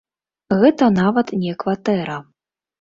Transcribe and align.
Гэта 0.63 0.87
нават 0.97 1.27
не 1.45 1.53
кватэра. 1.63 2.21